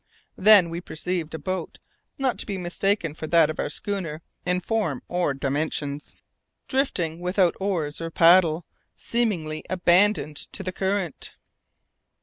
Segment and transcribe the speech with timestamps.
[0.39, 1.77] Then we perceived a boat,
[2.17, 6.15] not to be mistaken for that of our schooner in form or dimensions,
[6.67, 11.33] drifting without oars or paddle, seemingly abandoned to the current.